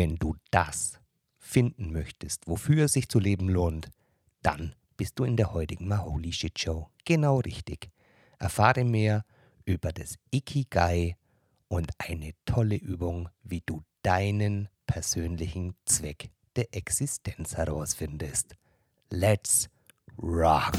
Wenn 0.00 0.16
du 0.16 0.34
das 0.50 0.98
finden 1.36 1.92
möchtest, 1.92 2.46
wofür 2.46 2.86
es 2.86 2.94
sich 2.94 3.10
zu 3.10 3.18
leben 3.18 3.50
lohnt, 3.50 3.90
dann 4.40 4.74
bist 4.96 5.18
du 5.18 5.24
in 5.24 5.36
der 5.36 5.52
heutigen 5.52 5.88
Maholi 5.88 6.32
Shit 6.32 6.58
Show 6.58 6.88
genau 7.04 7.40
richtig. 7.40 7.90
Erfahre 8.38 8.84
mehr 8.84 9.26
über 9.66 9.92
das 9.92 10.14
Ikigai 10.30 11.18
und 11.68 11.90
eine 11.98 12.32
tolle 12.46 12.76
Übung, 12.76 13.28
wie 13.42 13.62
du 13.66 13.82
deinen 14.00 14.70
persönlichen 14.86 15.74
Zweck 15.84 16.30
der 16.56 16.74
Existenz 16.74 17.58
herausfindest. 17.58 18.56
Let's 19.10 19.68
rock! 20.16 20.72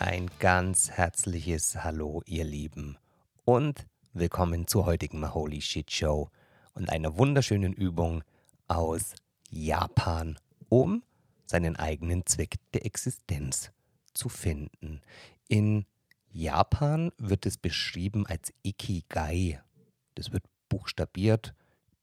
Ein 0.00 0.30
ganz 0.38 0.92
herzliches 0.92 1.82
Hallo, 1.82 2.22
ihr 2.24 2.44
Lieben, 2.44 2.96
und 3.44 3.84
willkommen 4.12 4.68
zur 4.68 4.86
heutigen 4.86 5.18
Maholi 5.18 5.60
Shit 5.60 5.90
Show 5.90 6.30
und 6.74 6.88
einer 6.88 7.18
wunderschönen 7.18 7.72
Übung 7.72 8.22
aus 8.68 9.14
Japan, 9.50 10.38
um 10.68 11.02
seinen 11.46 11.74
eigenen 11.74 12.24
Zweck 12.26 12.60
der 12.74 12.86
Existenz 12.86 13.72
zu 14.14 14.28
finden. 14.28 15.02
In 15.48 15.84
Japan 16.30 17.10
wird 17.18 17.44
es 17.44 17.58
beschrieben 17.58 18.24
als 18.24 18.52
Ikigai. 18.62 19.60
Das 20.14 20.30
wird 20.30 20.44
buchstabiert 20.68 21.54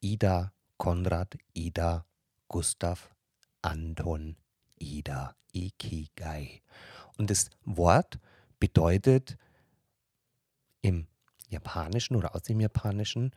Ida, 0.02 0.52
Konrad, 0.75 1.38
Ida, 1.53 2.05
Gustav, 2.50 3.16
Anton, 3.62 4.36
Ida, 4.80 5.34
Ikigai. 5.53 6.62
Und 7.18 7.30
das 7.30 7.50
Wort 7.64 8.20
bedeutet 8.60 9.38
im 10.81 11.08
Japanischen 11.50 12.16
oder 12.16 12.36
aus 12.36 12.44
dem 12.44 12.59
Japanischen 12.59 13.31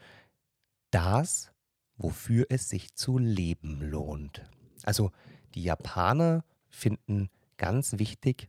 das, 0.90 1.52
wofür 1.96 2.46
es 2.48 2.68
sich 2.68 2.94
zu 2.94 3.18
leben 3.18 3.80
lohnt. 3.80 4.42
Also 4.84 5.10
die 5.54 5.62
Japaner 5.62 6.44
finden 6.68 7.30
ganz 7.56 7.98
wichtig, 7.98 8.48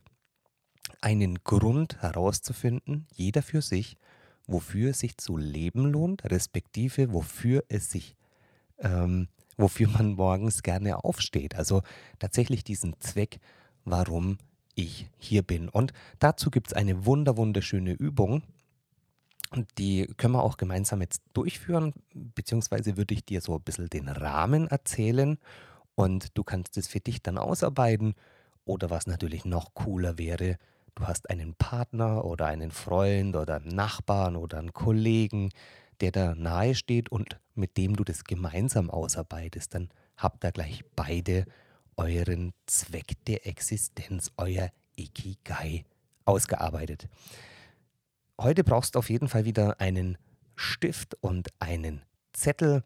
einen 1.00 1.42
Grund 1.44 2.02
herauszufinden, 2.02 3.06
jeder 3.14 3.42
für 3.42 3.62
sich, 3.62 3.96
wofür 4.46 4.90
es 4.90 5.00
sich 5.00 5.16
zu 5.16 5.36
leben 5.36 5.86
lohnt, 5.86 6.24
respektive 6.24 7.12
wofür 7.12 7.64
es 7.68 7.90
sich, 7.90 8.16
ähm, 8.78 9.28
wofür 9.56 9.88
man 9.88 10.14
morgens 10.14 10.62
gerne 10.62 11.04
aufsteht. 11.04 11.54
Also 11.54 11.82
tatsächlich 12.18 12.64
diesen 12.64 13.00
Zweck, 13.00 13.40
warum 13.84 14.38
ich 14.74 15.08
hier 15.18 15.42
bin. 15.42 15.68
Und 15.68 15.92
dazu 16.18 16.50
gibt 16.50 16.68
es 16.68 16.72
eine 16.72 17.06
wunder 17.06 17.36
wunderschöne 17.36 17.92
Übung. 17.92 18.42
Und 19.50 19.66
die 19.78 20.06
können 20.16 20.34
wir 20.34 20.44
auch 20.44 20.56
gemeinsam 20.56 21.00
jetzt 21.00 21.22
durchführen, 21.32 21.92
beziehungsweise 22.14 22.96
würde 22.96 23.14
ich 23.14 23.24
dir 23.24 23.40
so 23.40 23.56
ein 23.56 23.62
bisschen 23.62 23.88
den 23.88 24.08
Rahmen 24.08 24.68
erzählen 24.68 25.38
und 25.96 26.38
du 26.38 26.44
kannst 26.44 26.78
es 26.78 26.86
für 26.86 27.00
dich 27.00 27.20
dann 27.20 27.36
ausarbeiten. 27.36 28.14
Oder 28.64 28.90
was 28.90 29.08
natürlich 29.08 29.44
noch 29.44 29.74
cooler 29.74 30.18
wäre, 30.18 30.56
du 30.94 31.06
hast 31.06 31.28
einen 31.28 31.54
Partner 31.54 32.24
oder 32.24 32.46
einen 32.46 32.70
Freund 32.70 33.34
oder 33.34 33.56
einen 33.56 33.74
Nachbarn 33.74 34.36
oder 34.36 34.58
einen 34.58 34.72
Kollegen, 34.72 35.50
der 36.00 36.12
da 36.12 36.34
nahe 36.36 36.76
steht 36.76 37.10
und 37.10 37.40
mit 37.54 37.76
dem 37.76 37.96
du 37.96 38.04
das 38.04 38.24
gemeinsam 38.24 38.88
ausarbeitest, 38.88 39.74
dann 39.74 39.90
habt 40.16 40.44
ihr 40.44 40.52
gleich 40.52 40.84
beide 40.94 41.44
euren 41.96 42.52
Zweck 42.66 43.24
der 43.26 43.46
Existenz, 43.46 44.30
euer 44.36 44.70
Ikigai 44.96 45.84
ausgearbeitet. 46.24 47.08
Heute 48.40 48.64
brauchst 48.64 48.94
du 48.94 48.98
auf 48.98 49.10
jeden 49.10 49.28
Fall 49.28 49.44
wieder 49.44 49.80
einen 49.80 50.16
Stift 50.56 51.14
und 51.20 51.48
einen 51.58 52.02
Zettel. 52.32 52.84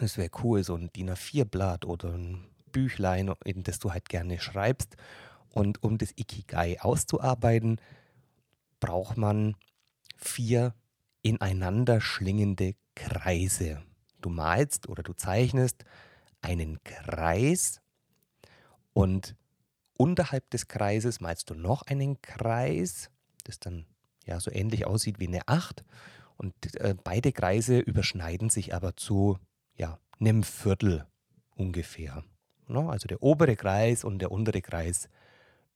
Es 0.00 0.16
wäre 0.16 0.30
cool, 0.42 0.62
so 0.62 0.74
ein 0.74 0.90
DIN 0.92 1.10
A4-Blatt 1.10 1.84
oder 1.84 2.12
ein 2.12 2.46
Büchlein, 2.72 3.32
in 3.44 3.62
das 3.62 3.78
du 3.78 3.92
halt 3.92 4.08
gerne 4.08 4.40
schreibst. 4.40 4.96
Und 5.50 5.82
um 5.82 5.98
das 5.98 6.12
Ikigai 6.16 6.80
auszuarbeiten, 6.80 7.80
braucht 8.78 9.16
man 9.16 9.56
vier 10.16 10.74
ineinander 11.22 12.00
schlingende 12.00 12.74
Kreise. 12.94 13.82
Du 14.20 14.30
malst 14.30 14.88
oder 14.88 15.02
du 15.02 15.12
zeichnest 15.12 15.84
einen 16.40 16.82
Kreis 16.84 17.80
und 18.92 19.36
unterhalb 19.96 20.48
des 20.50 20.68
Kreises 20.68 21.20
malst 21.20 21.50
du 21.50 21.54
noch 21.54 21.82
einen 21.82 22.20
Kreis, 22.22 23.10
das 23.44 23.60
dann 23.60 23.86
ja 24.24 24.40
so 24.40 24.50
ähnlich 24.50 24.86
aussieht 24.86 25.18
wie 25.20 25.28
eine 25.28 25.46
Acht. 25.48 25.84
Und 26.36 26.54
äh, 26.76 26.94
beide 27.02 27.32
Kreise 27.32 27.78
überschneiden 27.78 28.48
sich 28.48 28.74
aber 28.74 28.96
zu 28.96 29.38
ja, 29.76 29.98
einem 30.18 30.42
Viertel 30.42 31.06
ungefähr. 31.54 32.24
No, 32.66 32.88
also 32.88 33.08
der 33.08 33.22
obere 33.22 33.56
Kreis 33.56 34.04
und 34.04 34.20
der 34.20 34.30
untere 34.30 34.62
Kreis 34.62 35.08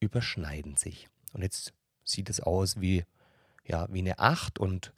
überschneiden 0.01 0.77
sich. 0.77 1.09
Und 1.33 1.43
jetzt 1.43 1.75
sieht 2.05 2.31
es 2.31 2.41
aus 2.41 2.81
wie, 2.81 3.05
ja, 3.65 3.87
wie 3.91 3.99
eine 3.99 4.19
Acht 4.19 4.59
und 4.59 4.93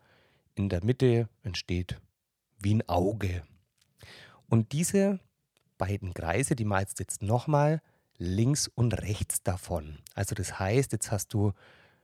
in 0.55 0.69
der 0.69 0.85
Mitte 0.85 1.29
entsteht 1.43 2.01
wie 2.59 2.75
ein 2.75 2.89
Auge. 2.89 3.43
Und 4.49 4.73
diese 4.73 5.21
beiden 5.79 6.15
Kreise, 6.15 6.57
die 6.57 6.65
malst 6.65 6.99
du 6.99 7.03
jetzt 7.03 7.23
nochmal 7.23 7.83
links 8.19 8.69
und 8.69 8.93
rechts 9.03 9.43
davon. 9.43 9.99
Also 10.15 10.35
das 10.35 10.59
heißt, 10.59 10.93
jetzt 10.93 11.11
hast 11.11 11.35
du 11.35 11.53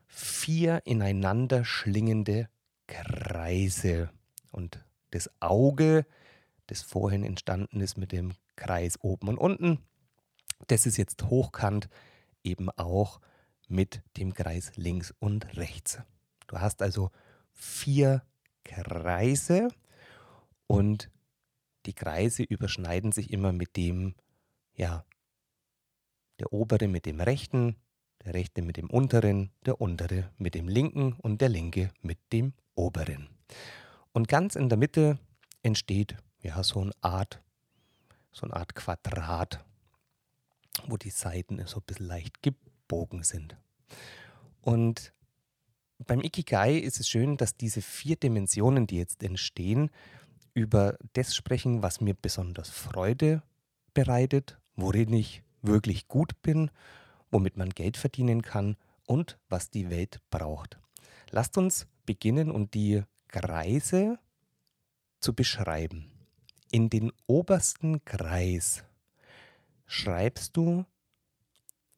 vier 0.07 0.83
ineinander 0.85 1.65
schlingende 1.65 2.49
Kreise. 2.87 4.11
Und 4.51 4.85
das 5.11 5.31
Auge, 5.41 6.07
das 6.67 6.83
vorhin 6.83 7.25
entstanden 7.25 7.81
ist 7.81 7.97
mit 7.97 8.13
dem 8.13 8.35
Kreis 8.57 8.99
oben 9.01 9.29
und 9.29 9.39
unten, 9.39 9.79
das 10.69 10.87
ist 10.87 10.97
jetzt 10.97 11.25
hochkant 11.25 11.89
eben 12.45 12.71
auch 12.71 13.21
mit 13.69 14.03
dem 14.17 14.35
Kreis 14.35 14.73
links 14.77 15.15
und 15.19 15.57
rechts. 15.57 15.99
Du 16.47 16.61
hast 16.61 16.83
also 16.83 17.11
vier 17.53 18.23
Kreise 18.65 19.69
und 20.67 21.11
die 21.87 21.95
Kreise 21.95 22.43
überschneiden 22.43 23.13
sich 23.13 23.33
immer 23.33 23.53
mit 23.53 23.77
dem, 23.77 24.15
ja, 24.75 25.05
der 26.39 26.53
obere 26.53 26.89
mit 26.89 27.07
dem 27.07 27.21
rechten, 27.21 27.77
der 28.25 28.35
rechte 28.35 28.63
mit 28.63 28.77
dem 28.77 28.91
unteren, 28.91 29.51
der 29.67 29.81
untere 29.81 30.31
mit 30.39 30.55
dem 30.55 30.69
linken 30.69 31.15
und 31.15 31.41
der 31.41 31.49
linke 31.49 31.91
mit 32.03 32.19
dem 32.33 32.53
oberen. 32.75 33.29
Und 34.13 34.29
ganz 34.29 34.57
in 34.57 34.69
der 34.69 34.79
Mitte 34.79 35.19
entsteht 35.63 36.17
ja 36.41 36.63
so 36.63 36.81
eine 36.81 36.93
Art, 37.01 37.43
so 38.33 38.47
eine 38.47 38.55
Art 38.55 38.75
Quadrat, 38.75 39.65
wo 40.87 40.97
die 40.97 41.11
Seiten 41.11 41.65
so 41.67 41.79
ein 41.79 41.85
bisschen 41.87 42.07
leicht 42.07 42.43
gebogen 42.43 43.23
sind. 43.23 43.57
Und 44.61 45.13
beim 45.99 46.21
Ikigai 46.21 46.79
ist 46.79 47.01
es 47.01 47.09
schön, 47.09 47.37
dass 47.37 47.57
diese 47.57 47.83
vier 47.83 48.17
Dimensionen, 48.17 48.87
die 48.87 48.97
jetzt 48.97 49.23
entstehen, 49.23 49.91
über 50.55 50.97
das 51.15 51.35
sprechen, 51.35 51.83
was 51.83 52.01
mir 52.01 52.15
besonders 52.15 52.71
Freude 52.71 53.43
bereitet, 53.95 54.59
worin 54.75 55.13
ich 55.13 55.43
wirklich 55.63 56.09
gut 56.09 56.41
bin, 56.43 56.71
womit 57.31 57.57
man 57.57 57.71
Geld 57.71 57.97
verdienen 57.97 58.43
kann 58.43 58.77
und 59.07 59.39
was 59.49 59.71
die 59.71 59.91
Welt 59.91 60.21
braucht. 60.31 60.79
Lasst 61.31 61.57
uns 61.57 61.87
beginnen 62.05 62.51
und 62.51 62.75
die 62.75 63.03
Kreise 63.29 64.19
zu 65.21 65.35
beschreiben. 65.35 66.11
In 66.71 66.91
den 66.91 67.13
obersten 67.27 68.05
Kreis 68.05 68.85
schreibst 69.87 70.57
du, 70.57 70.85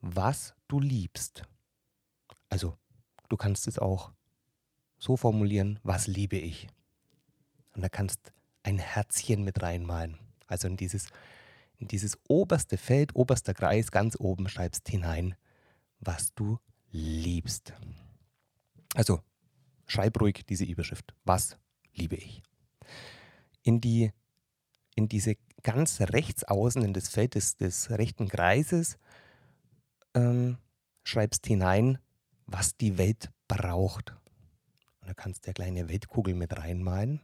was 0.01 0.55
du 0.69 0.81
liebst. 0.81 1.43
Also, 2.49 2.77
du 3.29 3.37
kannst 3.37 3.67
es 3.67 3.79
auch 3.79 4.13
so 4.99 5.17
formulieren, 5.17 5.81
was 5.83 6.07
liebe 6.07 6.37
ich. 6.37 6.69
Und 7.75 7.83
da 7.83 7.89
kannst 7.89 8.33
ein 8.63 8.79
Herzchen 8.79 9.45
mit 9.45 9.63
reinmalen. 9.63 10.19
Also 10.47 10.69
in 10.69 10.77
dieses 10.77 11.09
in 11.85 11.89
dieses 11.89 12.19
oberste 12.29 12.79
Feld, 12.79 13.15
oberster 13.15 13.53
Kreis, 13.53 13.91
ganz 13.91 14.17
oben 14.19 14.49
schreibst 14.49 14.89
hinein, 14.89 15.35
was 16.01 16.33
du 16.33 16.59
liebst. 16.91 17.75
Also 18.95 19.21
schreib 19.87 20.19
ruhig 20.19 20.47
diese 20.49 20.65
Überschrift. 20.65 21.15
Was 21.25 21.59
liebe 21.93 22.17
ich? 22.17 22.43
In, 23.63 23.83
die, 23.83 24.13
in 24.95 25.09
diese 25.09 25.37
ganz 25.63 26.01
rechts 26.01 26.45
außen, 26.45 26.83
in 26.83 26.95
das 26.95 27.11
Feld 27.11 27.35
des, 27.35 27.59
des 27.59 27.91
rechten 27.91 28.29
Kreises, 28.29 28.97
ähm, 30.15 30.57
schreibst 31.03 31.47
hinein, 31.47 31.99
was 32.47 32.79
die 32.79 32.97
Welt 32.97 33.31
braucht. 33.47 34.17
Und 35.03 35.09
da 35.09 35.13
kannst 35.13 35.45
du 35.45 35.49
eine 35.49 35.55
kleine 35.55 35.89
Weltkugel 35.91 36.35
mit 36.35 36.57
reinmalen 36.57 37.21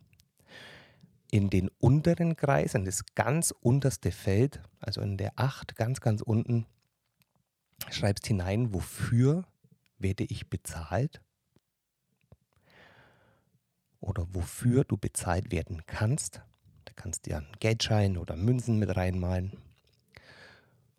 in 1.31 1.51
den 1.51 1.69
unteren 1.79 2.37
Kreis, 2.37 2.75
in 2.75 2.85
das 2.85 3.05
ganz 3.15 3.55
unterste 3.61 4.11
Feld, 4.11 4.61
also 4.81 5.01
in 5.01 5.17
der 5.17 5.33
8, 5.37 5.77
ganz, 5.77 6.01
ganz 6.01 6.23
unten, 6.23 6.67
schreibst 7.91 8.27
hinein, 8.27 8.75
wofür 8.75 9.45
werde 9.99 10.25
ich 10.25 10.49
bezahlt 10.49 11.21
oder 14.01 14.27
wofür 14.33 14.85
du 14.85 14.97
bezahlt 14.97 15.53
werden 15.53 15.83
kannst. 15.87 16.43
Da 16.85 16.93
kannst 16.97 17.27
du 17.27 17.31
ja 17.31 17.39
einen 17.39 17.53
Geldschein 17.61 18.17
oder 18.17 18.37
Münzen 18.37 18.79
mit 18.79 18.97
reinmalen. 18.97 19.59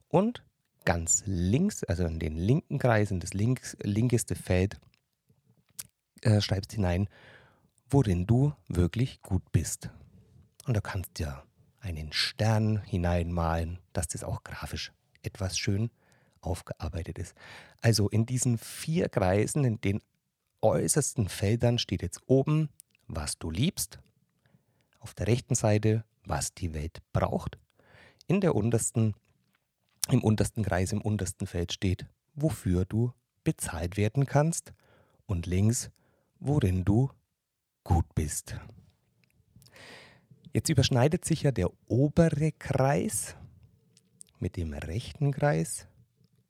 Und 0.07 0.43
ganz 0.85 1.23
links, 1.25 1.83
also 1.83 2.05
in 2.05 2.19
den 2.19 2.35
linken 2.35 2.79
Kreis, 2.79 3.11
in 3.11 3.19
das 3.19 3.33
links, 3.33 3.77
linkeste 3.81 4.35
Feld, 4.35 4.79
äh, 6.21 6.41
schreibst 6.41 6.73
hinein, 6.73 7.07
worin 7.89 8.27
du 8.27 8.53
wirklich 8.67 9.21
gut 9.21 9.51
bist. 9.51 9.89
Und 10.65 10.75
da 10.75 10.81
kannst 10.81 11.19
du 11.19 11.23
ja 11.23 11.43
einen 11.79 12.13
Stern 12.13 12.81
hineinmalen, 12.83 13.79
dass 13.93 14.07
das 14.07 14.23
auch 14.23 14.43
grafisch 14.43 14.91
etwas 15.23 15.57
schön 15.57 15.89
aufgearbeitet 16.41 17.19
ist. 17.19 17.35
Also 17.81 18.09
in 18.09 18.25
diesen 18.25 18.57
vier 18.57 19.09
Kreisen, 19.09 19.63
in 19.63 19.81
den 19.81 20.01
äußersten 20.61 21.29
Feldern 21.29 21.79
steht 21.79 22.01
jetzt 22.01 22.21
oben, 22.27 22.69
was 23.07 23.37
du 23.37 23.49
liebst. 23.49 23.99
Auf 24.99 25.13
der 25.13 25.27
rechten 25.27 25.55
Seite, 25.55 26.03
was 26.25 26.53
die 26.53 26.73
Welt 26.73 27.01
braucht. 27.13 27.57
In 28.27 28.41
der 28.41 28.55
untersten, 28.55 29.15
im 30.09 30.23
untersten 30.23 30.63
Kreis, 30.63 30.91
im 30.91 31.01
untersten 31.01 31.47
Feld 31.47 31.73
steht, 31.73 32.05
wofür 32.35 32.85
du 32.85 33.13
bezahlt 33.43 33.97
werden 33.97 34.25
kannst. 34.25 34.73
Und 35.25 35.45
links, 35.45 35.89
worin 36.39 36.85
du 36.85 37.09
gut 37.83 38.05
bist. 38.13 38.55
Jetzt 40.53 40.69
überschneidet 40.69 41.23
sich 41.23 41.43
ja 41.43 41.51
der 41.51 41.69
obere 41.87 42.51
Kreis 42.51 43.35
mit 44.39 44.57
dem 44.57 44.73
rechten 44.73 45.31
Kreis 45.31 45.87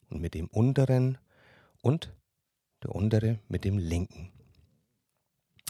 und 0.09 0.21
mit 0.21 0.33
dem 0.33 0.47
unteren 0.47 1.19
und 1.81 2.15
der 2.83 2.95
untere 2.95 3.39
mit 3.47 3.63
dem 3.63 3.77
linken. 3.77 4.31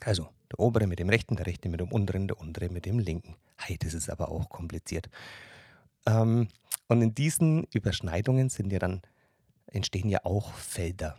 Also 0.03 0.29
der 0.49 0.59
obere 0.59 0.87
mit 0.87 0.99
dem 0.99 1.09
rechten, 1.09 1.35
der 1.35 1.45
rechte 1.45 1.67
mit 1.67 1.81
dem 1.81 1.91
unteren, 1.91 2.27
der 2.27 2.39
untere 2.39 2.69
mit 2.69 2.85
dem 2.85 2.99
linken. 2.99 3.35
Hey, 3.57 3.77
das 3.77 3.93
ist 3.93 4.09
aber 4.09 4.29
auch 4.29 4.49
kompliziert. 4.49 5.09
Ähm, 6.05 6.47
und 6.87 7.01
in 7.01 7.13
diesen 7.13 7.65
Überschneidungen 7.73 8.49
sind 8.49 8.71
ja 8.71 8.79
dann, 8.79 9.01
entstehen 9.67 10.09
ja 10.09 10.23
auch 10.23 10.53
Felder. 10.53 11.17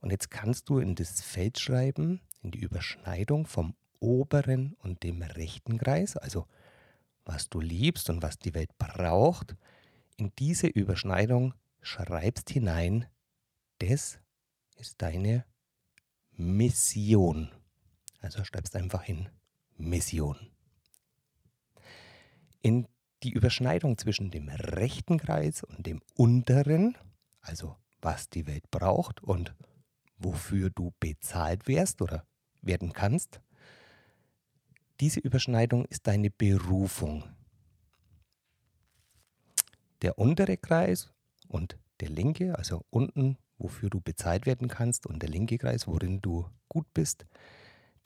Und 0.00 0.10
jetzt 0.10 0.30
kannst 0.30 0.68
du 0.68 0.78
in 0.78 0.94
das 0.94 1.20
Feld 1.20 1.58
schreiben, 1.58 2.20
in 2.42 2.50
die 2.50 2.60
Überschneidung 2.60 3.46
vom 3.46 3.74
oberen 4.04 4.76
und 4.82 5.02
dem 5.02 5.22
rechten 5.22 5.78
Kreis, 5.78 6.16
also 6.16 6.46
was 7.24 7.48
du 7.48 7.60
liebst 7.60 8.10
und 8.10 8.22
was 8.22 8.38
die 8.38 8.54
Welt 8.54 8.76
braucht, 8.76 9.56
in 10.16 10.30
diese 10.38 10.66
Überschneidung 10.66 11.54
schreibst 11.80 12.50
hinein, 12.50 13.06
das 13.78 14.20
ist 14.76 15.00
deine 15.00 15.44
Mission. 16.32 17.50
Also 18.20 18.44
schreibst 18.44 18.76
einfach 18.76 19.02
hin 19.02 19.28
Mission. 19.76 20.36
In 22.60 22.86
die 23.22 23.32
Überschneidung 23.32 23.96
zwischen 23.96 24.30
dem 24.30 24.48
rechten 24.50 25.18
Kreis 25.18 25.62
und 25.62 25.86
dem 25.86 26.02
unteren, 26.14 26.96
also 27.40 27.76
was 28.02 28.28
die 28.28 28.46
Welt 28.46 28.70
braucht 28.70 29.22
und 29.22 29.54
wofür 30.18 30.70
du 30.70 30.92
bezahlt 31.00 31.66
wärst 31.66 32.02
oder 32.02 32.26
werden 32.60 32.92
kannst, 32.92 33.40
diese 35.00 35.20
Überschneidung 35.20 35.84
ist 35.86 36.06
deine 36.06 36.30
Berufung. 36.30 37.24
Der 40.02 40.18
untere 40.18 40.56
Kreis 40.56 41.12
und 41.48 41.78
der 42.00 42.08
linke, 42.08 42.56
also 42.56 42.84
unten, 42.90 43.38
wofür 43.58 43.90
du 43.90 44.00
bezahlt 44.00 44.46
werden 44.46 44.68
kannst, 44.68 45.06
und 45.06 45.22
der 45.22 45.30
linke 45.30 45.58
Kreis, 45.58 45.86
worin 45.86 46.20
du 46.20 46.48
gut 46.68 46.86
bist, 46.94 47.26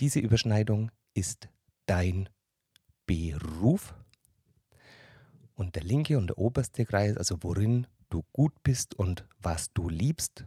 diese 0.00 0.20
Überschneidung 0.20 0.90
ist 1.14 1.48
dein 1.86 2.28
Beruf. 3.06 3.94
Und 5.54 5.74
der 5.74 5.82
linke 5.82 6.18
und 6.18 6.28
der 6.28 6.38
oberste 6.38 6.84
Kreis, 6.84 7.16
also 7.16 7.42
worin 7.42 7.86
du 8.10 8.22
gut 8.32 8.52
bist 8.62 8.94
und 8.94 9.26
was 9.40 9.72
du 9.72 9.88
liebst, 9.88 10.44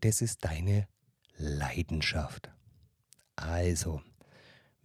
das 0.00 0.22
ist 0.22 0.44
deine 0.44 0.88
Leidenschaft. 1.36 2.50
Also, 3.36 4.00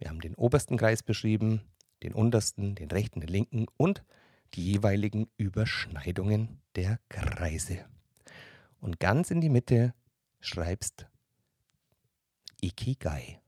wir 0.04 0.10
haben 0.10 0.20
den 0.20 0.34
obersten 0.34 0.76
Kreis 0.76 1.02
beschrieben, 1.02 1.62
den 2.02 2.12
untersten, 2.12 2.74
den 2.74 2.90
rechten, 2.90 3.20
den 3.20 3.30
linken 3.30 3.64
und 3.78 4.04
die 4.52 4.72
jeweiligen 4.72 5.30
Überschneidungen 5.38 6.60
der 6.76 7.00
Kreise. 7.08 7.86
Und 8.80 9.00
ganz 9.00 9.30
in 9.30 9.40
die 9.40 9.48
Mitte 9.48 9.94
schreibst 10.40 11.06
Ikigai 12.60 13.40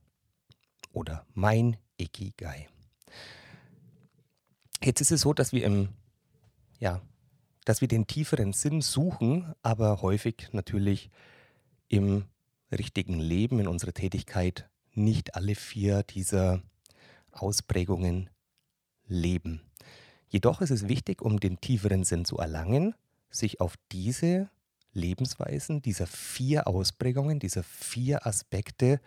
oder 0.93 1.26
mein 1.35 1.76
Ikigai. 1.99 2.70
Jetzt 4.82 5.03
ist 5.03 5.12
es 5.12 5.20
so, 5.20 5.35
dass 5.35 5.53
wir 5.53 5.62
im 5.62 5.91
ja, 6.79 7.03
dass 7.67 7.82
wir 7.82 7.88
den 7.88 8.06
tieferen 8.06 8.55
Sinn 8.55 8.81
suchen, 8.81 9.55
aber 9.61 10.00
häufig 10.00 10.49
natürlich 10.53 11.11
im 11.88 12.25
richtigen 12.73 13.20
Leben, 13.20 13.61
in 13.61 13.69
unserer 13.69 13.93
Tätigkeit 13.93 14.70
nicht 14.96 15.34
alle 15.34 15.54
vier 15.54 16.02
dieser 16.02 16.62
Ausprägungen 17.32 18.31
leben. 19.06 19.60
Jedoch 20.28 20.60
ist 20.60 20.70
es 20.70 20.88
wichtig, 20.88 21.22
um 21.22 21.38
den 21.38 21.60
tieferen 21.60 22.04
Sinn 22.04 22.25
zu 22.25 22.38
erlangen, 22.38 22.94
sich 23.31 23.60
auf 23.60 23.75
diese 23.93 24.50
Lebensweisen, 24.93 25.82
dieser 25.82 26.06
vier 26.06 26.66
Ausprägungen, 26.66 27.38
dieser 27.38 27.62
vier 27.62 28.26
Aspekte 28.26 29.00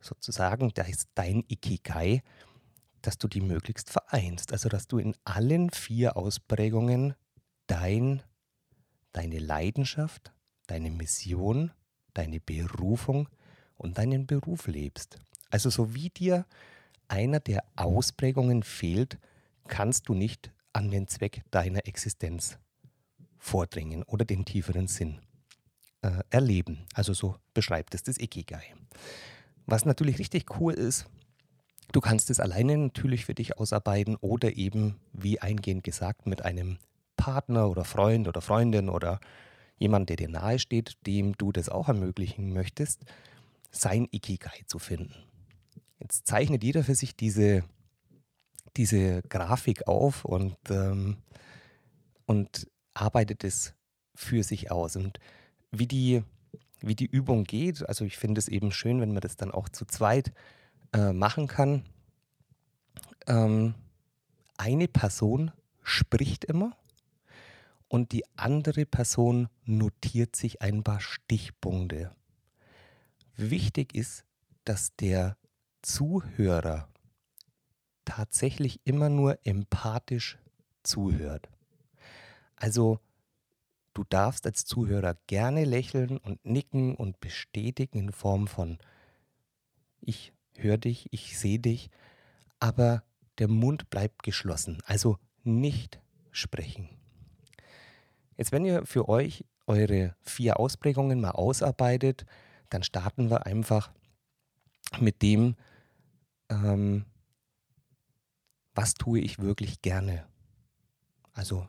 sozusagen, 0.00 0.72
da 0.74 0.82
ist 0.82 1.08
dein 1.14 1.44
Ikigai, 1.48 2.22
dass 3.02 3.16
du 3.18 3.28
die 3.28 3.40
möglichst 3.40 3.90
vereinst. 3.90 4.52
Also 4.52 4.68
dass 4.68 4.88
du 4.88 4.98
in 4.98 5.14
allen 5.24 5.70
vier 5.70 6.16
Ausprägungen 6.16 7.14
dein, 7.66 8.22
deine 9.12 9.38
Leidenschaft, 9.38 10.32
deine 10.66 10.90
Mission, 10.90 11.70
deine 12.12 12.40
Berufung 12.40 13.28
und 13.80 13.98
deinen 13.98 14.26
Beruf 14.26 14.66
lebst. 14.66 15.18
Also 15.50 15.70
so 15.70 15.94
wie 15.94 16.10
dir 16.10 16.46
einer 17.08 17.40
der 17.40 17.64
Ausprägungen 17.76 18.62
fehlt, 18.62 19.18
kannst 19.68 20.08
du 20.08 20.14
nicht 20.14 20.52
an 20.72 20.90
den 20.90 21.08
Zweck 21.08 21.42
deiner 21.50 21.86
Existenz 21.86 22.58
vordringen 23.38 24.02
oder 24.04 24.24
den 24.24 24.44
tieferen 24.44 24.86
Sinn 24.86 25.18
äh, 26.02 26.22
erleben. 26.30 26.86
Also 26.94 27.14
so 27.14 27.36
beschreibt 27.54 27.94
es 27.94 28.02
das 28.02 28.18
Ikigai. 28.18 28.62
Was 29.66 29.84
natürlich 29.84 30.18
richtig 30.18 30.60
cool 30.60 30.74
ist, 30.74 31.06
du 31.92 32.00
kannst 32.00 32.30
es 32.30 32.38
alleine 32.38 32.76
natürlich 32.76 33.24
für 33.24 33.34
dich 33.34 33.58
ausarbeiten 33.58 34.16
oder 34.16 34.56
eben, 34.56 34.96
wie 35.12 35.40
eingehend 35.40 35.84
gesagt, 35.84 36.26
mit 36.26 36.42
einem 36.44 36.78
Partner 37.16 37.68
oder 37.68 37.84
Freund 37.84 38.28
oder 38.28 38.40
Freundin 38.40 38.88
oder 38.88 39.20
jemand, 39.78 40.10
der 40.10 40.16
dir 40.16 40.28
nahe 40.28 40.58
steht, 40.58 40.98
dem 41.06 41.36
du 41.38 41.50
das 41.50 41.68
auch 41.68 41.88
ermöglichen 41.88 42.52
möchtest 42.52 43.04
sein 43.70 44.08
Ikigai 44.10 44.62
zu 44.66 44.78
finden. 44.78 45.14
Jetzt 45.98 46.26
zeichnet 46.26 46.64
jeder 46.64 46.82
für 46.82 46.94
sich 46.94 47.14
diese, 47.14 47.64
diese 48.76 49.22
Grafik 49.22 49.86
auf 49.86 50.24
und, 50.24 50.56
ähm, 50.70 51.18
und 52.26 52.68
arbeitet 52.94 53.44
es 53.44 53.74
für 54.14 54.42
sich 54.42 54.70
aus. 54.70 54.96
Und 54.96 55.18
wie 55.70 55.86
die, 55.86 56.22
wie 56.80 56.94
die 56.94 57.06
Übung 57.06 57.44
geht, 57.44 57.86
also 57.88 58.04
ich 58.04 58.16
finde 58.16 58.38
es 58.38 58.48
eben 58.48 58.72
schön, 58.72 59.00
wenn 59.00 59.12
man 59.12 59.20
das 59.20 59.36
dann 59.36 59.50
auch 59.50 59.68
zu 59.68 59.84
zweit 59.84 60.32
äh, 60.92 61.12
machen 61.12 61.46
kann. 61.46 61.84
Ähm, 63.26 63.74
eine 64.56 64.88
Person 64.88 65.52
spricht 65.82 66.44
immer 66.44 66.76
und 67.88 68.12
die 68.12 68.24
andere 68.36 68.86
Person 68.86 69.48
notiert 69.64 70.36
sich 70.36 70.62
ein 70.62 70.82
paar 70.82 71.00
Stichpunkte. 71.00 72.14
Wichtig 73.42 73.94
ist, 73.94 74.26
dass 74.64 74.94
der 74.96 75.38
Zuhörer 75.80 76.90
tatsächlich 78.04 78.82
immer 78.84 79.08
nur 79.08 79.38
empathisch 79.44 80.36
zuhört. 80.82 81.48
Also 82.54 83.00
du 83.94 84.04
darfst 84.04 84.44
als 84.44 84.66
Zuhörer 84.66 85.16
gerne 85.26 85.64
lächeln 85.64 86.18
und 86.18 86.44
nicken 86.44 86.94
und 86.94 87.18
bestätigen 87.20 87.98
in 87.98 88.12
Form 88.12 88.46
von 88.46 88.76
ich 90.02 90.34
höre 90.58 90.76
dich, 90.76 91.08
ich 91.10 91.38
sehe 91.38 91.58
dich, 91.58 91.88
aber 92.58 93.02
der 93.38 93.48
Mund 93.48 93.88
bleibt 93.88 94.22
geschlossen, 94.22 94.82
also 94.84 95.16
nicht 95.44 95.98
sprechen. 96.30 96.90
Jetzt, 98.36 98.52
wenn 98.52 98.66
ihr 98.66 98.84
für 98.84 99.08
euch 99.08 99.46
eure 99.66 100.14
vier 100.20 100.60
Ausprägungen 100.60 101.22
mal 101.22 101.30
ausarbeitet, 101.30 102.26
dann 102.70 102.82
starten 102.82 103.30
wir 103.30 103.46
einfach 103.46 103.92
mit 104.98 105.22
dem, 105.22 105.56
ähm, 106.48 107.04
was 108.74 108.94
tue 108.94 109.20
ich 109.20 109.38
wirklich 109.38 109.82
gerne. 109.82 110.26
Also 111.32 111.66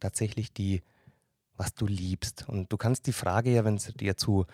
tatsächlich 0.00 0.52
die, 0.52 0.82
was 1.56 1.74
du 1.74 1.86
liebst. 1.86 2.48
Und 2.48 2.72
du 2.72 2.76
kannst 2.76 3.06
die 3.06 3.12
Frage 3.12 3.52
ja, 3.52 3.64
wenn 3.64 3.76
es 3.76 3.92
dir 3.94 4.16
zu, 4.16 4.46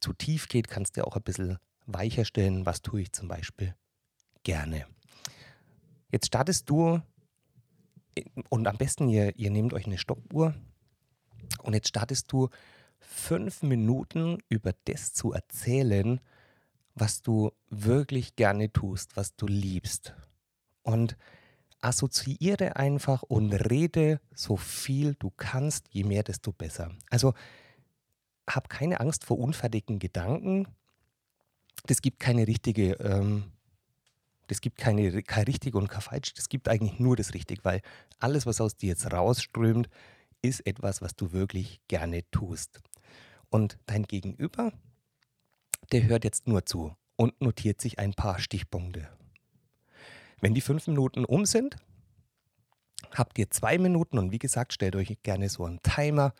zu 0.00 0.12
tief 0.12 0.48
geht, 0.48 0.68
kannst 0.68 0.96
du 0.96 1.06
auch 1.06 1.16
ein 1.16 1.22
bisschen 1.22 1.58
weicher 1.86 2.24
stellen. 2.24 2.66
Was 2.66 2.82
tue 2.82 3.02
ich 3.02 3.12
zum 3.12 3.28
Beispiel 3.28 3.74
gerne? 4.42 4.86
Jetzt 6.10 6.26
startest 6.26 6.68
du 6.70 7.00
und 8.48 8.66
am 8.66 8.76
besten 8.76 9.08
ihr, 9.08 9.36
ihr 9.36 9.50
nehmt 9.50 9.72
euch 9.74 9.86
eine 9.86 9.98
Stoppuhr 9.98 10.54
und 11.62 11.74
jetzt 11.74 11.88
startest 11.88 12.32
du 12.32 12.48
fünf 12.98 13.62
Minuten 13.62 14.38
über 14.48 14.72
das 14.84 15.12
zu 15.12 15.32
erzählen, 15.32 16.20
was 16.94 17.22
du 17.22 17.52
wirklich 17.68 18.36
gerne 18.36 18.72
tust, 18.72 19.16
was 19.16 19.36
du 19.36 19.46
liebst. 19.46 20.14
Und 20.82 21.16
assoziiere 21.80 22.76
einfach 22.76 23.22
und 23.22 23.52
rede 23.52 24.20
so 24.34 24.56
viel 24.56 25.14
du 25.14 25.30
kannst, 25.36 25.88
je 25.90 26.04
mehr, 26.04 26.22
desto 26.22 26.52
besser. 26.52 26.90
Also 27.10 27.34
hab 28.48 28.68
keine 28.68 29.00
Angst 29.00 29.24
vor 29.24 29.38
unfertigen 29.38 29.98
Gedanken. 29.98 30.68
Das 31.86 32.00
gibt 32.00 32.20
keine 32.20 32.46
richtige, 32.46 32.92
ähm, 32.94 33.52
das 34.46 34.60
gibt 34.60 34.78
keine, 34.78 35.22
kein 35.22 35.44
richtig 35.44 35.74
und 35.74 35.88
kein 35.88 36.00
falsch. 36.00 36.32
Das 36.34 36.48
gibt 36.48 36.68
eigentlich 36.68 36.98
nur 36.98 37.16
das 37.16 37.34
richtig, 37.34 37.64
weil 37.64 37.82
alles, 38.18 38.46
was 38.46 38.60
aus 38.60 38.76
dir 38.76 38.88
jetzt 38.88 39.12
rausströmt, 39.12 39.88
ist 40.46 40.66
etwas, 40.66 41.02
was 41.02 41.14
du 41.16 41.32
wirklich 41.32 41.80
gerne 41.88 42.28
tust. 42.30 42.80
Und 43.50 43.78
dein 43.86 44.04
Gegenüber, 44.04 44.72
der 45.92 46.04
hört 46.04 46.24
jetzt 46.24 46.48
nur 46.48 46.66
zu 46.66 46.94
und 47.16 47.40
notiert 47.40 47.80
sich 47.80 47.98
ein 47.98 48.14
paar 48.14 48.38
Stichpunkte. 48.38 49.08
Wenn 50.40 50.54
die 50.54 50.60
fünf 50.60 50.86
Minuten 50.86 51.24
um 51.24 51.46
sind, 51.46 51.76
habt 53.12 53.38
ihr 53.38 53.50
zwei 53.50 53.78
Minuten 53.78 54.18
und 54.18 54.32
wie 54.32 54.38
gesagt, 54.38 54.72
stellt 54.72 54.96
euch 54.96 55.16
gerne 55.22 55.48
so 55.48 55.64
einen 55.64 55.82
Timer, 55.82 56.34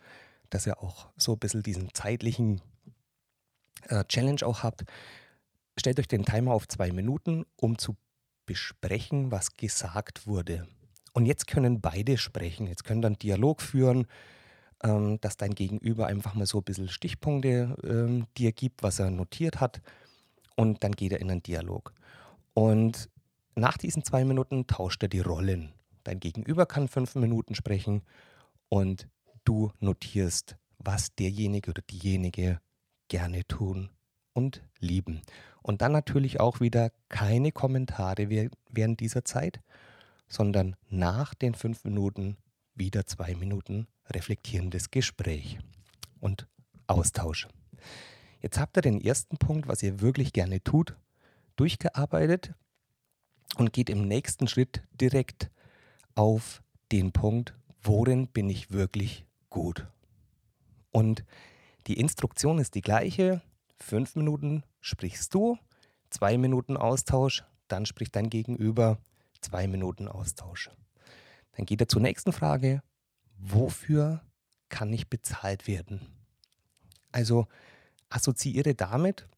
dass 0.51 0.67
ihr 0.67 0.83
auch 0.83 1.09
so 1.17 1.33
ein 1.33 1.39
bisschen 1.39 1.63
diesen 1.63 1.93
zeitlichen 1.95 2.61
äh, 3.89 4.05
Challenge 4.05 4.45
auch 4.45 4.63
habt. 4.63 4.85
Stellt 5.79 5.99
euch 5.99 6.09
den 6.09 6.25
Timer 6.25 6.53
auf 6.53 6.69
zwei 6.69 6.93
Minuten, 6.93 7.45
um 7.57 7.79
zu 7.79 7.97
besprechen, 8.47 9.31
was 9.31 9.57
gesagt 9.57 10.27
wurde. 10.27 10.69
Und 11.17 11.25
jetzt 11.25 11.47
können 11.47 11.81
beide 11.81 12.19
sprechen. 12.19 12.67
Jetzt 12.67 12.85
können 12.85 13.01
dann 13.01 13.15
Dialog 13.15 13.63
führen, 13.63 14.07
ähm, 14.85 15.19
dass 15.23 15.39
dein 15.39 15.55
Gegenüber 15.55 16.09
einfach 16.09 16.35
mal 16.35 16.45
so 16.45 16.59
ein 16.59 16.65
bisschen 16.65 16.91
Stichpunkte 16.91 17.75
ähm, 17.85 18.27
dir 18.37 18.53
gibt, 18.53 18.83
was 18.83 18.99
er 18.99 19.09
notiert 19.09 19.59
hat. 19.59 19.81
Und 20.57 20.85
dann 20.85 20.93
geht 20.93 21.13
er 21.13 21.21
in 21.23 21.31
einen 21.31 21.43
Dialog. 21.43 21.95
Und 22.53 23.09
nach 23.55 23.79
diesen 23.79 24.05
zwei 24.05 24.27
Minuten 24.27 24.67
tauscht 24.67 25.03
er 25.05 25.09
die 25.09 25.21
Rollen. 25.21 25.73
Dein 26.05 26.21
Gegenüber 26.21 26.67
kann 26.67 26.87
fünf 26.87 27.15
Minuten 27.15 27.55
sprechen 27.55 28.03
und 28.69 29.09
du 29.47 29.73
notierst, 29.81 30.59
was 30.77 31.15
derjenige 31.15 31.71
oder 31.71 31.81
diejenige 31.81 32.61
gerne 33.09 33.47
tun 33.47 33.89
und 34.35 34.63
lieben. 34.81 35.23
Und 35.63 35.81
dann 35.81 35.93
natürlich 35.93 36.41
auch 36.41 36.61
wieder 36.61 36.91
keine 37.09 37.53
Kommentare 37.53 38.29
während 38.69 39.01
dieser 39.01 39.25
Zeit, 39.25 39.61
sondern 40.29 40.77
nach 40.89 41.35
den 41.35 41.55
fünf 41.55 41.85
Minuten 41.85 42.37
wieder 42.75 43.07
zwei 43.07 43.35
Minuten 43.35 43.87
reflektierendes 44.09 44.91
Gespräch 44.91 45.59
und 46.21 46.49
Austausch. 46.87 47.49
Jetzt 48.41 48.59
habt 48.59 48.77
ihr 48.77 48.83
den 48.83 49.01
ersten 49.01 49.39
Punkt, 49.39 49.67
was 49.67 49.83
ihr 49.83 50.01
wirklich 50.01 50.33
gerne 50.33 50.63
tut, 50.63 50.97
durchgearbeitet 51.57 52.55
und 53.57 53.73
geht 53.73 53.91
im 53.91 54.07
nächsten 54.07 54.47
Schritt 54.47 54.83
direkt 54.93 55.51
auf 56.15 56.63
den 56.93 57.13
Punkt, 57.13 57.55
worin 57.83 58.29
bin 58.29 58.49
ich 58.49 58.71
wirklich 58.71 59.25
gut. 59.51 59.87
Und 60.91 61.25
die 61.87 61.99
Instruktion 61.99 62.59
ist 62.59 62.75
die 62.75 62.83
gleiche. 62.83 63.43
Fünf 63.79 64.17
Minuten 64.17 64.65
sprichst 64.81 65.35
du, 65.35 65.59
zwei 66.11 66.39
Minuten 66.39 66.77
Austausch, 66.77 67.45
dann 67.69 67.87
spricht 67.87 68.17
dein 68.17 68.31
Gegenüber, 68.31 68.99
zwei 69.47 69.69
Minuten 69.69 70.09
Austausch. 70.09 70.71
Dann 71.53 71.67
geht 71.67 71.81
er 71.81 71.89
zur 71.89 72.03
nächsten 72.03 72.33
Frage, 72.33 72.83
wofür 73.39 74.23
kann 74.69 74.93
ich 74.93 75.09
bezahlt 75.09 75.67
werden? 75.67 76.01
Also 77.13 77.47
assoziiere 78.09 78.75
damit 78.75 79.29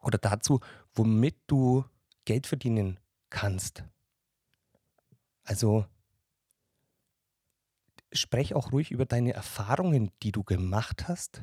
oder 0.00 0.18
dazu, 0.18 0.60
womit 0.94 1.36
du 1.48 1.84
Geld 2.24 2.46
verdienen 2.46 3.00
kannst. 3.28 3.84
Also 5.42 5.84
sprech 8.12 8.54
auch 8.54 8.72
ruhig 8.72 8.92
über 8.92 9.04
deine 9.04 9.32
Erfahrungen, 9.32 10.10
die 10.22 10.30
du 10.30 10.44
gemacht 10.44 11.08
hast. 11.08 11.42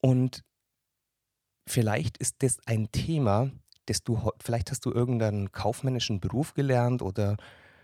Und 0.00 0.44
vielleicht 1.66 2.16
ist 2.16 2.42
das 2.42 2.58
ein 2.66 2.90
Thema, 2.90 3.50
das 3.90 4.02
du, 4.04 4.30
vielleicht 4.40 4.70
hast 4.70 4.84
du 4.86 4.92
irgendeinen 4.92 5.52
kaufmännischen 5.52 6.20
Beruf 6.20 6.54
gelernt 6.54 7.02
oder 7.02 7.36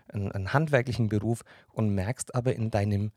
einen, 0.07 0.31
einen 0.31 0.53
handwerklichen 0.53 1.09
Beruf 1.09 1.43
und 1.73 1.89
merkst 1.89 2.33
aber 2.33 2.55
in 2.55 2.71
deinem 2.71 3.11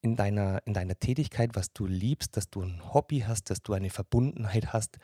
in 0.00 0.14
deiner, 0.14 0.64
in 0.64 0.74
deiner 0.74 0.96
Tätigkeit, 0.98 1.56
was 1.56 1.72
du 1.72 1.86
liebst, 1.86 2.36
dass 2.36 2.50
du 2.50 2.62
ein 2.62 2.94
Hobby 2.94 3.24
hast, 3.26 3.50
dass 3.50 3.62
du 3.62 3.72
eine 3.72 3.90
Verbundenheit 3.90 4.72
hast 4.72 4.98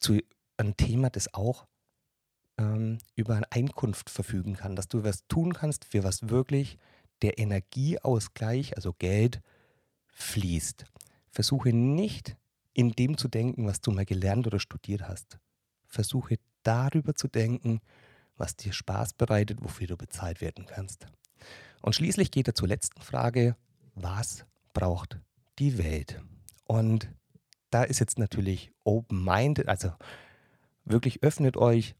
zu 0.00 0.18
einem 0.56 0.76
Thema, 0.76 1.10
das 1.10 1.32
auch 1.32 1.66
ähm, 2.58 2.98
über 3.14 3.36
eine 3.36 3.50
Einkunft 3.52 4.10
verfügen 4.10 4.54
kann, 4.54 4.74
dass 4.74 4.88
du 4.88 5.04
was 5.04 5.26
tun 5.28 5.52
kannst, 5.52 5.84
für 5.84 6.02
was 6.02 6.28
wirklich 6.28 6.76
der 7.22 7.38
Energieausgleich, 7.38 8.76
also 8.76 8.94
Geld, 8.94 9.42
fließt. 10.08 10.84
Versuche 11.30 11.72
nicht 11.72 12.36
in 12.72 12.90
dem 12.90 13.16
zu 13.16 13.28
denken, 13.28 13.66
was 13.66 13.80
du 13.80 13.92
mal 13.92 14.04
gelernt 14.04 14.46
oder 14.46 14.58
studiert 14.58 15.02
hast. 15.02 15.38
Versuche 15.90 16.38
darüber 16.62 17.14
zu 17.14 17.28
denken, 17.28 17.80
was 18.36 18.56
dir 18.56 18.72
Spaß 18.72 19.14
bereitet, 19.14 19.58
wofür 19.60 19.86
du 19.86 19.96
bezahlt 19.96 20.40
werden 20.40 20.66
kannst. 20.66 21.06
Und 21.82 21.94
schließlich 21.94 22.30
geht 22.30 22.48
er 22.48 22.54
zur 22.54 22.68
letzten 22.68 23.02
Frage, 23.02 23.56
was 23.94 24.44
braucht 24.72 25.18
die 25.58 25.78
Welt? 25.78 26.22
Und 26.64 27.10
da 27.70 27.82
ist 27.82 28.00
jetzt 28.00 28.18
natürlich 28.18 28.72
open-minded, 28.84 29.68
also 29.68 29.92
wirklich 30.84 31.22
öffnet 31.22 31.56
euch, 31.56 31.94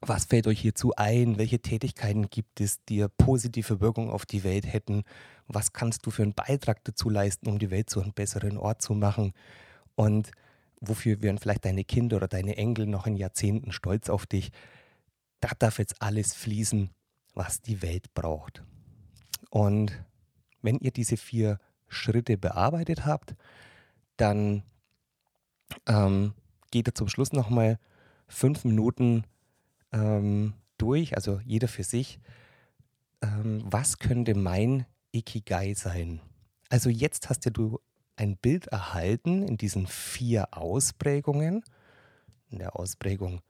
was 0.00 0.26
fällt 0.26 0.46
euch 0.46 0.60
hierzu 0.60 0.94
ein? 0.96 1.38
Welche 1.38 1.60
Tätigkeiten 1.60 2.28
gibt 2.28 2.60
es, 2.60 2.82
die 2.84 3.06
positive 3.16 3.80
Wirkung 3.80 4.10
auf 4.10 4.26
die 4.26 4.44
Welt 4.44 4.70
hätten? 4.70 5.04
Was 5.46 5.72
kannst 5.72 6.04
du 6.04 6.10
für 6.10 6.22
einen 6.22 6.34
Beitrag 6.34 6.84
dazu 6.84 7.08
leisten, 7.08 7.48
um 7.48 7.58
die 7.58 7.70
Welt 7.70 7.88
zu 7.88 8.02
einem 8.02 8.12
besseren 8.12 8.58
Ort 8.58 8.82
zu 8.82 8.94
machen? 8.94 9.32
Und 9.94 10.30
wofür 10.88 11.22
wären 11.22 11.38
vielleicht 11.38 11.64
deine 11.64 11.84
Kinder 11.84 12.16
oder 12.16 12.28
deine 12.28 12.56
Enkel 12.56 12.86
noch 12.86 13.06
in 13.06 13.16
Jahrzehnten 13.16 13.72
stolz 13.72 14.08
auf 14.08 14.26
dich? 14.26 14.50
Da 15.40 15.50
darf 15.58 15.78
jetzt 15.78 16.00
alles 16.00 16.34
fließen, 16.34 16.90
was 17.34 17.60
die 17.60 17.82
Welt 17.82 18.12
braucht. 18.14 18.62
Und 19.50 19.92
wenn 20.62 20.78
ihr 20.78 20.90
diese 20.90 21.16
vier 21.16 21.58
Schritte 21.88 22.38
bearbeitet 22.38 23.04
habt, 23.04 23.34
dann 24.16 24.62
ähm, 25.86 26.34
geht 26.70 26.88
ihr 26.88 26.94
zum 26.94 27.08
Schluss 27.08 27.32
nochmal 27.32 27.78
fünf 28.26 28.64
Minuten 28.64 29.24
ähm, 29.92 30.54
durch, 30.78 31.14
also 31.16 31.40
jeder 31.44 31.68
für 31.68 31.84
sich, 31.84 32.18
ähm, 33.22 33.62
was 33.64 33.98
könnte 33.98 34.34
mein 34.34 34.86
Ikigai 35.12 35.74
sein? 35.74 36.20
Also 36.68 36.90
jetzt 36.90 37.28
hast 37.28 37.44
ja 37.44 37.50
du 37.50 37.78
ein 38.16 38.36
Bild 38.36 38.66
erhalten 38.68 39.42
in 39.42 39.56
diesen 39.56 39.86
vier 39.86 40.48
Ausprägungen. 40.56 41.64
In 42.50 42.58
der 42.58 42.76
Ausprägung, 42.76 43.40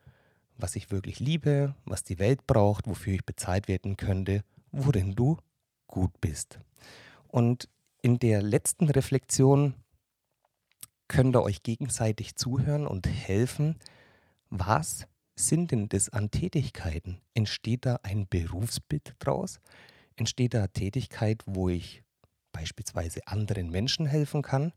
was 0.56 0.76
ich 0.76 0.90
wirklich 0.90 1.20
liebe, 1.20 1.74
was 1.84 2.04
die 2.04 2.18
Welt 2.18 2.46
braucht, 2.46 2.86
wofür 2.86 3.14
ich 3.14 3.24
bezahlt 3.24 3.68
werden 3.68 3.96
könnte, 3.96 4.42
worin 4.70 5.14
du 5.14 5.38
gut 5.86 6.20
bist. 6.20 6.58
Und 7.28 7.68
in 8.00 8.18
der 8.18 8.42
letzten 8.42 8.88
Reflexion 8.88 9.74
könnt 11.08 11.36
ihr 11.36 11.42
euch 11.42 11.62
gegenseitig 11.62 12.36
zuhören 12.36 12.86
und 12.86 13.06
helfen, 13.06 13.78
was 14.50 15.06
sind 15.36 15.72
denn 15.72 15.88
das 15.88 16.08
an 16.08 16.30
Tätigkeiten? 16.30 17.20
Entsteht 17.34 17.86
da 17.86 17.98
ein 18.02 18.28
Berufsbild 18.28 19.16
draus? 19.18 19.58
Entsteht 20.16 20.54
da 20.54 20.68
Tätigkeit, 20.68 21.42
wo 21.46 21.68
ich 21.68 22.03
beispielsweise 22.54 23.26
anderen 23.26 23.70
Menschen 23.70 24.06
helfen 24.06 24.40
kann? 24.40 24.72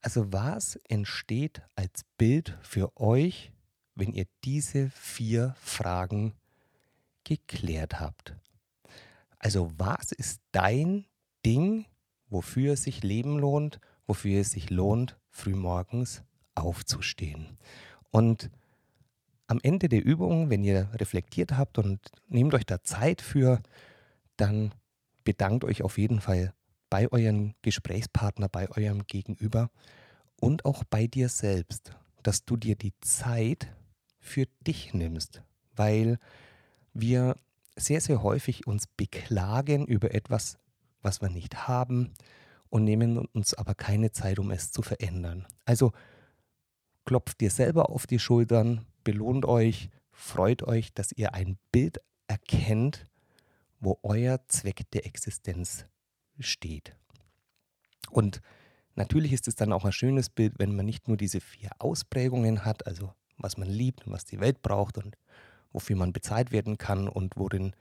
Also 0.00 0.32
was 0.32 0.76
entsteht 0.88 1.62
als 1.76 2.04
Bild 2.16 2.58
für 2.62 2.96
euch, 2.96 3.52
wenn 3.94 4.12
ihr 4.12 4.26
diese 4.42 4.88
vier 4.90 5.54
Fragen 5.60 6.34
geklärt 7.22 8.00
habt? 8.00 8.34
Also 9.38 9.70
was 9.76 10.12
ist 10.12 10.40
dein 10.52 11.06
Ding, 11.44 11.86
wofür 12.28 12.72
es 12.72 12.84
sich 12.84 13.02
leben 13.02 13.38
lohnt, 13.38 13.78
wofür 14.06 14.40
es 14.40 14.52
sich 14.52 14.70
lohnt, 14.70 15.18
frühmorgens 15.28 16.22
aufzustehen? 16.54 17.58
Und 18.10 18.50
am 19.46 19.60
Ende 19.62 19.88
der 19.88 20.04
Übung, 20.04 20.48
wenn 20.48 20.64
ihr 20.64 20.90
reflektiert 20.94 21.58
habt 21.58 21.78
und 21.78 22.00
nehmt 22.28 22.54
euch 22.54 22.64
da 22.64 22.82
Zeit 22.82 23.20
für, 23.20 23.60
dann 24.36 24.72
bedankt 25.24 25.64
euch 25.64 25.82
auf 25.82 25.98
jeden 25.98 26.20
Fall 26.20 26.54
bei 26.90 27.10
eurem 27.10 27.54
Gesprächspartner, 27.62 28.48
bei 28.48 28.68
eurem 28.70 29.06
Gegenüber 29.06 29.70
und 30.36 30.64
auch 30.64 30.84
bei 30.84 31.06
dir 31.06 31.28
selbst, 31.28 31.96
dass 32.22 32.44
du 32.44 32.56
dir 32.56 32.76
die 32.76 32.92
Zeit 33.00 33.68
für 34.18 34.46
dich 34.66 34.92
nimmst, 34.92 35.42
weil 35.74 36.18
wir 36.92 37.36
sehr, 37.76 38.00
sehr 38.00 38.22
häufig 38.22 38.66
uns 38.66 38.86
beklagen 38.86 39.86
über 39.86 40.12
etwas, 40.14 40.58
was 41.02 41.22
wir 41.22 41.30
nicht 41.30 41.68
haben 41.68 42.12
und 42.68 42.84
nehmen 42.84 43.18
uns 43.18 43.54
aber 43.54 43.74
keine 43.74 44.12
Zeit, 44.12 44.38
um 44.38 44.50
es 44.50 44.70
zu 44.72 44.82
verändern. 44.82 45.46
Also 45.64 45.92
klopft 47.04 47.40
dir 47.40 47.50
selber 47.50 47.90
auf 47.90 48.06
die 48.06 48.18
Schultern, 48.18 48.84
belohnt 49.04 49.46
euch, 49.46 49.90
freut 50.12 50.62
euch, 50.62 50.92
dass 50.92 51.12
ihr 51.12 51.34
ein 51.34 51.58
Bild 51.72 52.00
erkennt, 52.26 53.06
wo 53.80 53.98
euer 54.02 54.46
Zweck 54.48 54.90
der 54.92 55.06
Existenz 55.06 55.86
steht. 56.40 56.94
Und 58.10 58.40
natürlich 58.94 59.32
ist 59.32 59.48
es 59.48 59.54
dann 59.54 59.72
auch 59.72 59.84
ein 59.84 59.92
schönes 59.92 60.30
Bild, 60.30 60.54
wenn 60.58 60.74
man 60.74 60.86
nicht 60.86 61.08
nur 61.08 61.16
diese 61.16 61.40
vier 61.40 61.70
Ausprägungen 61.78 62.64
hat, 62.64 62.86
also 62.86 63.12
was 63.38 63.56
man 63.56 63.68
liebt 63.68 64.06
und 64.06 64.12
was 64.12 64.24
die 64.24 64.40
Welt 64.40 64.62
braucht 64.62 64.98
und 64.98 65.16
wofür 65.72 65.96
man 65.96 66.12
bezahlt 66.12 66.52
werden 66.52 66.78
kann 66.78 67.08
und 67.08 67.36
worin 67.36 67.74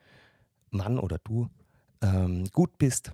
Mann 0.70 1.00
oder 1.00 1.18
du 1.24 1.50
ähm, 2.02 2.46
gut 2.52 2.78
bist, 2.78 3.12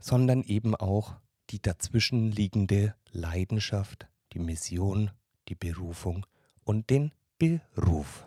sondern 0.00 0.42
eben 0.42 0.74
auch 0.74 1.16
die 1.50 1.60
dazwischen 1.60 2.30
liegende 2.30 2.94
Leidenschaft, 3.10 4.08
die 4.32 4.38
Mission, 4.38 5.10
die 5.48 5.54
Berufung 5.54 6.26
und 6.64 6.90
den 6.90 7.12
Beruf. 7.38 8.26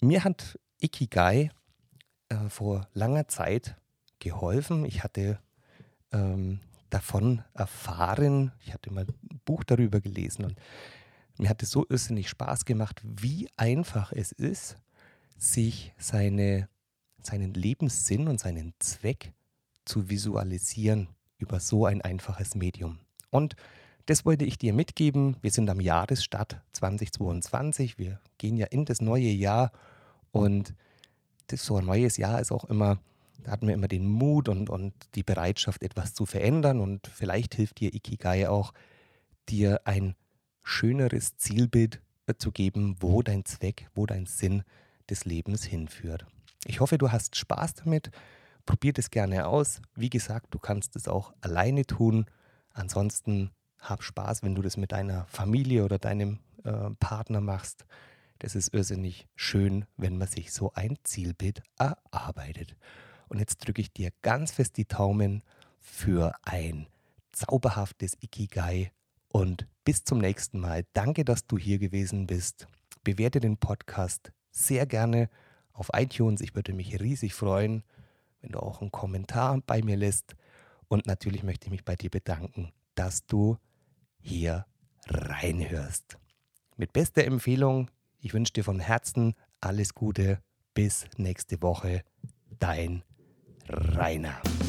Mir 0.00 0.24
hat 0.24 0.58
Ikigai 0.80 1.50
äh, 2.28 2.48
vor 2.48 2.88
langer 2.92 3.28
Zeit 3.28 3.76
geholfen. 4.24 4.84
Ich 4.84 5.04
hatte 5.04 5.38
ähm, 6.12 6.58
davon 6.90 7.42
erfahren, 7.54 8.52
ich 8.64 8.72
hatte 8.72 8.92
mal 8.92 9.06
ein 9.06 9.40
Buch 9.44 9.62
darüber 9.62 10.00
gelesen 10.00 10.44
und 10.44 10.56
mir 11.38 11.48
hat 11.48 11.62
es 11.62 11.70
so 11.70 11.84
irrsinnig 11.88 12.28
Spaß 12.28 12.64
gemacht, 12.64 13.00
wie 13.04 13.48
einfach 13.56 14.12
es 14.12 14.32
ist, 14.32 14.76
sich 15.36 15.92
seine, 15.98 16.68
seinen 17.20 17.54
Lebenssinn 17.54 18.28
und 18.28 18.40
seinen 18.40 18.74
Zweck 18.78 19.32
zu 19.84 20.08
visualisieren 20.08 21.08
über 21.38 21.60
so 21.60 21.86
ein 21.86 22.00
einfaches 22.00 22.54
Medium. 22.54 23.00
Und 23.30 23.56
das 24.06 24.24
wollte 24.24 24.44
ich 24.44 24.58
dir 24.58 24.72
mitgeben. 24.72 25.36
Wir 25.42 25.50
sind 25.50 25.68
am 25.70 25.80
Jahresstart 25.80 26.60
2022. 26.72 27.98
Wir 27.98 28.20
gehen 28.38 28.56
ja 28.56 28.66
in 28.66 28.84
das 28.84 29.00
neue 29.00 29.30
Jahr 29.30 29.72
und 30.30 30.74
das, 31.48 31.64
so 31.64 31.76
ein 31.76 31.86
neues 31.86 32.16
Jahr 32.16 32.40
ist 32.40 32.52
auch 32.52 32.64
immer, 32.64 32.98
da 33.44 33.52
hatten 33.52 33.66
wir 33.66 33.74
immer 33.74 33.88
den 33.88 34.08
Mut 34.08 34.48
und, 34.48 34.70
und 34.70 34.94
die 35.14 35.22
Bereitschaft, 35.22 35.82
etwas 35.82 36.14
zu 36.14 36.26
verändern. 36.26 36.80
Und 36.80 37.06
vielleicht 37.06 37.54
hilft 37.54 37.80
dir 37.80 37.94
Ikigai 37.94 38.48
auch, 38.48 38.72
dir 39.48 39.82
ein 39.84 40.16
schöneres 40.62 41.36
Zielbild 41.36 42.00
zu 42.38 42.50
geben, 42.50 42.96
wo 43.00 43.22
dein 43.22 43.44
Zweck, 43.44 43.88
wo 43.94 44.06
dein 44.06 44.26
Sinn 44.26 44.62
des 45.10 45.26
Lebens 45.26 45.64
hinführt. 45.64 46.26
Ich 46.66 46.80
hoffe, 46.80 46.96
du 46.96 47.12
hast 47.12 47.36
Spaß 47.36 47.74
damit. 47.74 48.10
Probier 48.64 48.94
das 48.94 49.10
gerne 49.10 49.46
aus. 49.46 49.82
Wie 49.94 50.08
gesagt, 50.08 50.54
du 50.54 50.58
kannst 50.58 50.96
es 50.96 51.06
auch 51.06 51.34
alleine 51.42 51.84
tun. 51.84 52.24
Ansonsten 52.70 53.50
hab 53.78 54.02
Spaß, 54.02 54.42
wenn 54.42 54.54
du 54.54 54.62
das 54.62 54.78
mit 54.78 54.92
deiner 54.92 55.26
Familie 55.26 55.84
oder 55.84 55.98
deinem 55.98 56.38
äh, 56.64 56.90
Partner 56.98 57.42
machst. 57.42 57.84
Das 58.38 58.54
ist 58.54 58.72
irrsinnig 58.72 59.28
schön, 59.36 59.84
wenn 59.98 60.16
man 60.16 60.28
sich 60.28 60.52
so 60.52 60.72
ein 60.72 60.96
Zielbild 61.04 61.62
erarbeitet. 61.78 62.74
Und 63.28 63.38
jetzt 63.38 63.58
drücke 63.66 63.80
ich 63.80 63.92
dir 63.92 64.10
ganz 64.22 64.52
fest 64.52 64.76
die 64.76 64.86
Daumen 64.86 65.42
für 65.80 66.34
ein 66.42 66.86
zauberhaftes 67.32 68.16
Ikigai 68.20 68.92
und 69.28 69.66
bis 69.84 70.04
zum 70.04 70.18
nächsten 70.18 70.60
Mal. 70.60 70.84
Danke, 70.92 71.24
dass 71.24 71.46
du 71.46 71.58
hier 71.58 71.78
gewesen 71.78 72.26
bist. 72.26 72.68
Bewerte 73.02 73.40
den 73.40 73.56
Podcast 73.56 74.32
sehr 74.50 74.86
gerne 74.86 75.28
auf 75.72 75.90
iTunes. 75.92 76.40
Ich 76.40 76.54
würde 76.54 76.72
mich 76.72 77.00
riesig 77.00 77.34
freuen, 77.34 77.82
wenn 78.40 78.52
du 78.52 78.60
auch 78.60 78.80
einen 78.80 78.92
Kommentar 78.92 79.60
bei 79.66 79.82
mir 79.82 79.96
lässt. 79.96 80.36
Und 80.88 81.06
natürlich 81.06 81.42
möchte 81.42 81.66
ich 81.66 81.70
mich 81.70 81.84
bei 81.84 81.96
dir 81.96 82.10
bedanken, 82.10 82.72
dass 82.94 83.26
du 83.26 83.58
hier 84.20 84.66
reinhörst. 85.06 86.18
Mit 86.76 86.92
bester 86.92 87.24
Empfehlung, 87.24 87.90
ich 88.20 88.32
wünsche 88.32 88.52
dir 88.52 88.64
von 88.64 88.80
Herzen 88.80 89.34
alles 89.60 89.94
Gute. 89.94 90.40
Bis 90.72 91.06
nächste 91.16 91.60
Woche. 91.62 92.02
Dein 92.58 93.02
right 93.96 94.20
now. 94.20 94.63